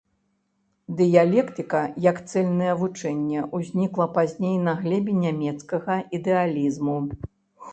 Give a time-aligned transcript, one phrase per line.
[1.01, 6.97] Дыялектыка як цэльнае вучэнне ўзнікла пазней на глебе нямецкага ідэалізму.